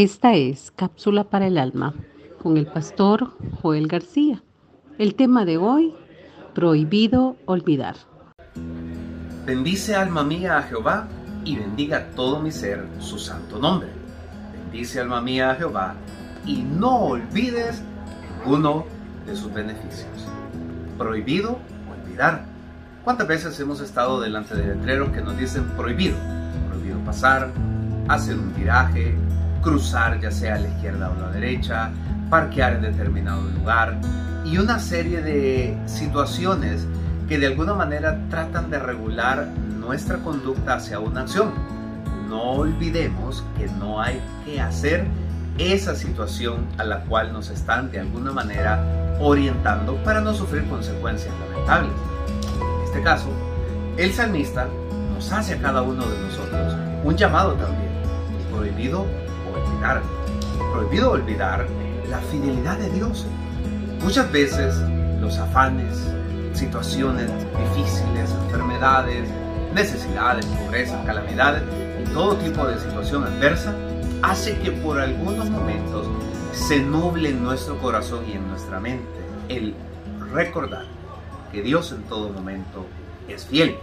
Esta 0.00 0.32
es 0.32 0.70
Cápsula 0.70 1.24
para 1.24 1.46
el 1.46 1.58
Alma 1.58 1.92
con 2.42 2.56
el 2.56 2.66
pastor 2.66 3.34
Joel 3.60 3.86
García. 3.86 4.42
El 4.96 5.14
tema 5.14 5.44
de 5.44 5.58
hoy, 5.58 5.92
prohibido 6.54 7.36
olvidar. 7.44 7.96
Bendice 9.44 9.94
alma 9.94 10.24
mía 10.24 10.56
a 10.56 10.62
Jehová 10.62 11.06
y 11.44 11.56
bendiga 11.56 12.12
todo 12.16 12.40
mi 12.40 12.50
ser 12.50 12.88
su 12.98 13.18
santo 13.18 13.58
nombre. 13.58 13.90
Bendice 14.54 15.00
alma 15.00 15.20
mía 15.20 15.50
a 15.50 15.56
Jehová 15.56 15.96
y 16.46 16.62
no 16.62 17.00
olvides 17.00 17.82
ninguno 18.38 18.86
de 19.26 19.36
sus 19.36 19.52
beneficios. 19.52 20.08
Prohibido 20.96 21.58
olvidar. 21.92 22.46
¿Cuántas 23.04 23.28
veces 23.28 23.60
hemos 23.60 23.82
estado 23.82 24.18
delante 24.18 24.54
de 24.54 24.76
letreros 24.76 25.10
que 25.10 25.20
nos 25.20 25.36
dicen 25.36 25.64
prohibido? 25.76 26.16
Prohibido 26.70 26.98
pasar, 27.00 27.52
hacer 28.08 28.38
un 28.38 28.54
viraje, 28.54 29.14
cruzar 29.62 30.20
ya 30.20 30.30
sea 30.30 30.56
a 30.56 30.58
la 30.60 30.68
izquierda 30.68 31.10
o 31.10 31.14
a 31.14 31.26
la 31.26 31.30
derecha, 31.30 31.90
parquear 32.28 32.74
en 32.74 32.82
determinado 32.82 33.42
lugar 33.42 33.98
y 34.44 34.58
una 34.58 34.78
serie 34.78 35.20
de 35.20 35.78
situaciones 35.86 36.86
que 37.28 37.38
de 37.38 37.46
alguna 37.46 37.74
manera 37.74 38.18
tratan 38.28 38.70
de 38.70 38.78
regular 38.78 39.46
nuestra 39.46 40.18
conducta 40.18 40.74
hacia 40.74 40.98
una 40.98 41.22
acción. 41.22 41.52
No 42.28 42.52
olvidemos 42.52 43.44
que 43.58 43.66
no 43.78 44.00
hay 44.00 44.20
que 44.44 44.60
hacer 44.60 45.06
esa 45.58 45.94
situación 45.94 46.66
a 46.78 46.84
la 46.84 47.00
cual 47.04 47.32
nos 47.32 47.50
están 47.50 47.90
de 47.90 48.00
alguna 48.00 48.32
manera 48.32 49.16
orientando 49.20 49.96
para 50.02 50.20
no 50.20 50.32
sufrir 50.34 50.64
consecuencias 50.68 51.34
lamentables. 51.40 51.92
En 52.60 52.84
este 52.84 53.02
caso, 53.02 53.28
el 53.96 54.12
salmista 54.12 54.66
nos 55.14 55.30
hace 55.32 55.54
a 55.54 55.58
cada 55.58 55.82
uno 55.82 56.06
de 56.06 56.18
nosotros 56.18 56.76
un 57.04 57.16
llamado 57.16 57.52
también, 57.54 57.90
prohibido 58.50 59.06
olvidar, 59.80 60.02
prohibido 60.72 61.10
olvidar 61.10 61.66
la 62.08 62.18
fidelidad 62.18 62.78
de 62.78 62.90
Dios. 62.90 63.26
Muchas 64.02 64.30
veces 64.30 64.76
los 65.20 65.38
afanes, 65.38 66.06
situaciones 66.52 67.30
difíciles, 67.74 68.30
enfermedades, 68.44 69.28
necesidades, 69.74 70.44
pobreza, 70.46 71.02
calamidades 71.04 71.62
y 72.02 72.12
todo 72.12 72.36
tipo 72.36 72.66
de 72.66 72.78
situación 72.78 73.24
adversa 73.24 73.74
hace 74.22 74.58
que 74.58 74.70
por 74.70 75.00
algunos 75.00 75.48
momentos 75.48 76.06
se 76.52 76.80
nuble 76.80 77.30
en 77.30 77.42
nuestro 77.42 77.78
corazón 77.78 78.24
y 78.28 78.32
en 78.32 78.48
nuestra 78.48 78.80
mente 78.80 79.06
el 79.48 79.74
recordar 80.32 80.84
que 81.52 81.62
Dios 81.62 81.92
en 81.92 82.02
todo 82.02 82.28
momento 82.28 82.86
es 83.28 83.46
fiel. 83.46 83.76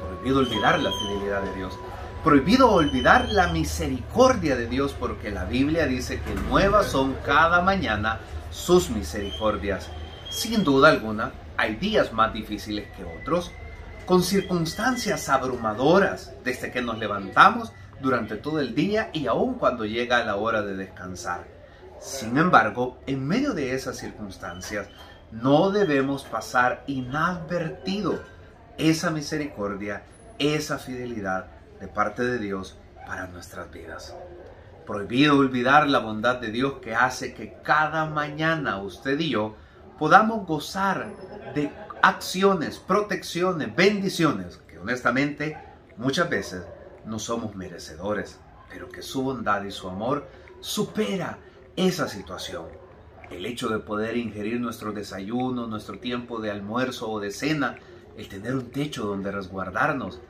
Prohibido 0.00 0.38
olvidar 0.38 0.78
la 0.78 0.90
fidelidad 0.90 1.42
de 1.42 1.54
Dios. 1.54 1.78
Prohibido 2.24 2.72
olvidar 2.72 3.28
la 3.28 3.46
misericordia 3.46 4.56
de 4.56 4.66
Dios 4.66 4.92
porque 4.98 5.30
la 5.30 5.44
Biblia 5.44 5.86
dice 5.86 6.20
que 6.20 6.34
nuevas 6.34 6.86
son 6.86 7.14
cada 7.24 7.62
mañana 7.62 8.18
sus 8.50 8.90
misericordias. 8.90 9.88
Sin 10.28 10.64
duda 10.64 10.88
alguna, 10.88 11.30
hay 11.56 11.76
días 11.76 12.12
más 12.12 12.32
difíciles 12.32 12.88
que 12.96 13.04
otros, 13.04 13.52
con 14.04 14.24
circunstancias 14.24 15.28
abrumadoras 15.28 16.32
desde 16.42 16.72
que 16.72 16.82
nos 16.82 16.98
levantamos 16.98 17.72
durante 18.00 18.36
todo 18.36 18.58
el 18.58 18.74
día 18.74 19.10
y 19.12 19.28
aun 19.28 19.54
cuando 19.54 19.84
llega 19.84 20.24
la 20.24 20.34
hora 20.34 20.62
de 20.62 20.74
descansar. 20.74 21.46
Sin 22.00 22.36
embargo, 22.36 22.98
en 23.06 23.24
medio 23.28 23.54
de 23.54 23.74
esas 23.74 23.96
circunstancias, 23.96 24.88
no 25.30 25.70
debemos 25.70 26.24
pasar 26.24 26.82
inadvertido 26.88 28.20
esa 28.76 29.10
misericordia, 29.10 30.02
esa 30.38 30.78
fidelidad 30.78 31.57
de 31.80 31.88
parte 31.88 32.22
de 32.24 32.38
Dios 32.38 32.76
para 33.06 33.26
nuestras 33.26 33.70
vidas. 33.70 34.14
Prohibido 34.86 35.36
olvidar 35.36 35.88
la 35.88 35.98
bondad 35.98 36.36
de 36.36 36.50
Dios 36.50 36.74
que 36.82 36.94
hace 36.94 37.34
que 37.34 37.54
cada 37.62 38.06
mañana 38.06 38.80
usted 38.80 39.18
y 39.20 39.30
yo 39.30 39.54
podamos 39.98 40.46
gozar 40.46 41.08
de 41.54 41.70
acciones, 42.02 42.78
protecciones, 42.78 43.74
bendiciones 43.74 44.58
que 44.68 44.78
honestamente 44.78 45.58
muchas 45.96 46.30
veces 46.30 46.64
no 47.04 47.18
somos 47.18 47.54
merecedores, 47.54 48.38
pero 48.70 48.88
que 48.88 49.02
su 49.02 49.22
bondad 49.22 49.64
y 49.64 49.70
su 49.70 49.88
amor 49.88 50.26
supera 50.60 51.38
esa 51.76 52.08
situación. 52.08 52.66
El 53.30 53.44
hecho 53.46 53.68
de 53.68 53.78
poder 53.78 54.16
ingerir 54.16 54.60
nuestro 54.60 54.92
desayuno, 54.92 55.66
nuestro 55.66 55.98
tiempo 55.98 56.40
de 56.40 56.50
almuerzo 56.50 57.10
o 57.10 57.20
de 57.20 57.30
cena, 57.30 57.76
el 58.16 58.28
tener 58.28 58.54
un 58.54 58.70
techo 58.70 59.04
donde 59.04 59.30
resguardarnos, 59.30 60.20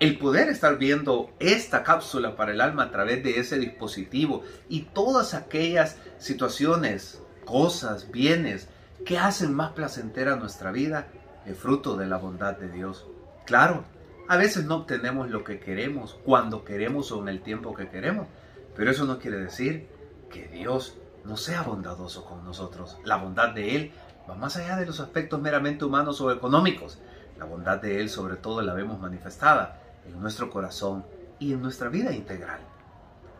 el 0.00 0.18
poder 0.18 0.48
estar 0.48 0.78
viendo 0.78 1.30
esta 1.40 1.82
cápsula 1.82 2.36
para 2.36 2.52
el 2.52 2.60
alma 2.60 2.84
a 2.84 2.90
través 2.90 3.22
de 3.24 3.40
ese 3.40 3.58
dispositivo 3.58 4.44
y 4.68 4.82
todas 4.82 5.34
aquellas 5.34 5.96
situaciones, 6.18 7.20
cosas, 7.44 8.10
bienes 8.10 8.68
que 9.04 9.18
hacen 9.18 9.52
más 9.54 9.72
placentera 9.72 10.36
nuestra 10.36 10.70
vida, 10.70 11.08
es 11.46 11.58
fruto 11.58 11.96
de 11.96 12.06
la 12.06 12.18
bondad 12.18 12.56
de 12.56 12.68
Dios. 12.68 13.06
Claro, 13.44 13.84
a 14.28 14.36
veces 14.36 14.66
no 14.66 14.76
obtenemos 14.76 15.30
lo 15.30 15.42
que 15.42 15.58
queremos, 15.58 16.16
cuando 16.24 16.64
queremos 16.64 17.10
o 17.10 17.20
en 17.22 17.28
el 17.28 17.40
tiempo 17.40 17.74
que 17.74 17.88
queremos, 17.88 18.28
pero 18.76 18.90
eso 18.90 19.04
no 19.04 19.18
quiere 19.18 19.38
decir 19.38 19.88
que 20.30 20.46
Dios 20.46 20.96
no 21.24 21.36
sea 21.36 21.62
bondadoso 21.62 22.24
con 22.24 22.44
nosotros. 22.44 22.98
La 23.04 23.16
bondad 23.16 23.52
de 23.52 23.74
Él 23.74 23.92
va 24.30 24.36
más 24.36 24.56
allá 24.56 24.76
de 24.76 24.86
los 24.86 25.00
aspectos 25.00 25.40
meramente 25.40 25.84
humanos 25.84 26.20
o 26.20 26.30
económicos. 26.30 26.98
La 27.36 27.46
bondad 27.46 27.78
de 27.78 28.00
Él 28.00 28.10
sobre 28.10 28.36
todo 28.36 28.62
la 28.62 28.74
vemos 28.74 29.00
manifestada 29.00 29.87
en 30.08 30.20
nuestro 30.20 30.50
corazón 30.50 31.04
y 31.38 31.52
en 31.52 31.62
nuestra 31.62 31.88
vida 31.88 32.12
integral. 32.12 32.60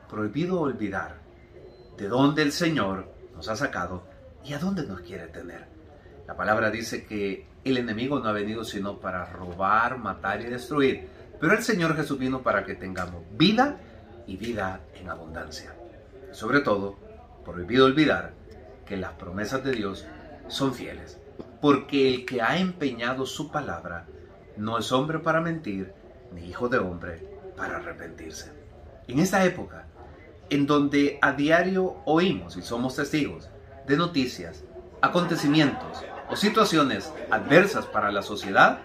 Prohibido 0.08 0.60
olvidar 0.60 1.16
de 1.96 2.08
dónde 2.08 2.42
el 2.42 2.52
Señor 2.52 3.12
nos 3.34 3.48
ha 3.48 3.56
sacado 3.56 4.04
y 4.44 4.52
a 4.52 4.58
dónde 4.58 4.86
nos 4.86 5.00
quiere 5.00 5.26
tener. 5.26 5.66
La 6.26 6.36
palabra 6.36 6.70
dice 6.70 7.04
que 7.04 7.46
el 7.64 7.76
enemigo 7.76 8.20
no 8.20 8.28
ha 8.28 8.32
venido 8.32 8.64
sino 8.64 8.98
para 8.98 9.26
robar, 9.26 9.98
matar 9.98 10.40
y 10.40 10.44
destruir, 10.44 11.08
pero 11.40 11.52
el 11.52 11.62
Señor 11.62 11.96
Jesús 11.96 12.18
vino 12.18 12.42
para 12.42 12.64
que 12.64 12.74
tengamos 12.74 13.22
vida 13.32 13.78
y 14.26 14.36
vida 14.36 14.80
en 14.94 15.08
abundancia. 15.08 15.74
Sobre 16.32 16.60
todo, 16.60 16.96
prohibido 17.44 17.86
olvidar 17.86 18.32
que 18.86 18.96
las 18.96 19.12
promesas 19.12 19.64
de 19.64 19.72
Dios 19.72 20.06
son 20.48 20.74
fieles, 20.74 21.18
porque 21.60 22.14
el 22.14 22.26
que 22.26 22.42
ha 22.42 22.58
empeñado 22.58 23.26
su 23.26 23.50
palabra 23.50 24.06
no 24.56 24.78
es 24.78 24.92
hombre 24.92 25.18
para 25.18 25.40
mentir, 25.40 25.92
ni 26.32 26.46
hijo 26.46 26.68
de 26.68 26.78
hombre 26.78 27.26
para 27.56 27.76
arrepentirse. 27.76 28.52
En 29.06 29.18
esta 29.18 29.44
época, 29.44 29.86
en 30.50 30.66
donde 30.66 31.18
a 31.22 31.32
diario 31.32 31.96
oímos 32.04 32.56
y 32.56 32.62
somos 32.62 32.96
testigos 32.96 33.48
de 33.86 33.96
noticias, 33.96 34.64
acontecimientos 35.00 36.04
o 36.30 36.36
situaciones 36.36 37.12
adversas 37.30 37.86
para 37.86 38.12
la 38.12 38.22
sociedad, 38.22 38.80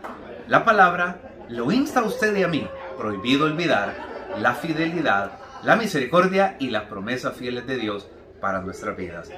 la 0.48 0.66
palabra 0.66 1.20
lo 1.50 1.72
insta 1.72 2.02
a 2.02 2.04
usted 2.04 2.36
y 2.36 2.44
a 2.44 2.48
mí, 2.48 2.68
prohibido 2.98 3.46
olvidar 3.46 3.96
la 4.40 4.54
fidelidad, 4.56 5.32
la 5.64 5.76
misericordia 5.76 6.56
y 6.60 6.70
las 6.70 6.84
promesas 6.84 7.36
fieles 7.36 7.68
de 7.68 7.78
Dios 7.78 8.08
para 8.42 8.62
nuestras 8.62 8.98
vidas. 8.98 9.30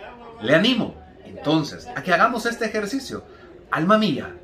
Le 0.41 0.55
animo 0.55 0.95
entonces 1.23 1.87
a 1.95 2.03
que 2.03 2.13
hagamos 2.13 2.45
este 2.45 2.65
ejercicio. 2.65 3.23
Alma 3.71 3.97
mía, 3.97 4.35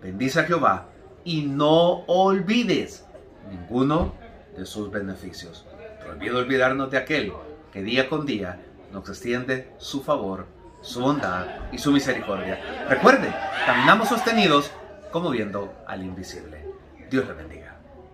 bendice 0.00 0.40
a 0.40 0.44
Jehová 0.44 0.88
y 1.24 1.42
no 1.42 2.04
olvides 2.06 3.04
ninguno 3.48 4.14
de 4.56 4.66
sus 4.66 4.90
beneficios. 4.90 5.66
Prohibido 6.04 6.38
olvidarnos 6.38 6.90
de 6.90 6.98
aquel 6.98 7.32
que 7.72 7.82
día 7.82 8.08
con 8.08 8.26
día 8.26 8.60
nos 8.92 9.08
extiende 9.08 9.72
su 9.78 10.02
favor, 10.02 10.46
su 10.80 11.00
bondad 11.00 11.46
y 11.72 11.78
su 11.78 11.92
misericordia. 11.92 12.86
Recuerde, 12.88 13.34
caminamos 13.66 14.08
sostenidos 14.08 14.70
como 15.12 15.30
viendo 15.30 15.74
al 15.86 16.02
invisible. 16.02 16.64
Dios 17.10 17.26
le 17.26 17.34
bendiga. 17.34 17.77